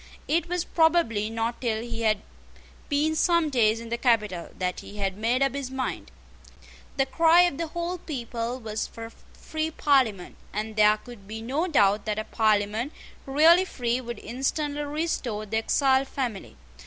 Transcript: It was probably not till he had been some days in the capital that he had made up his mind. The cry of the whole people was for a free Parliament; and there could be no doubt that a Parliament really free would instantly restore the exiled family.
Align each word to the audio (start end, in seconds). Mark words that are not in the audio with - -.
It 0.27 0.49
was 0.49 0.65
probably 0.65 1.29
not 1.29 1.61
till 1.61 1.83
he 1.83 2.01
had 2.01 2.23
been 2.89 3.15
some 3.15 3.51
days 3.51 3.79
in 3.79 3.89
the 3.89 3.99
capital 3.99 4.49
that 4.57 4.79
he 4.79 4.97
had 4.97 5.15
made 5.15 5.43
up 5.43 5.53
his 5.53 5.69
mind. 5.69 6.09
The 6.97 7.05
cry 7.05 7.41
of 7.41 7.59
the 7.59 7.67
whole 7.67 7.99
people 7.99 8.59
was 8.59 8.87
for 8.87 9.05
a 9.05 9.11
free 9.33 9.69
Parliament; 9.69 10.37
and 10.53 10.75
there 10.75 10.97
could 10.97 11.27
be 11.27 11.43
no 11.43 11.67
doubt 11.67 12.05
that 12.05 12.17
a 12.17 12.23
Parliament 12.23 12.93
really 13.27 13.63
free 13.63 14.01
would 14.01 14.17
instantly 14.17 14.81
restore 14.81 15.45
the 15.45 15.57
exiled 15.57 16.07
family. 16.07 16.55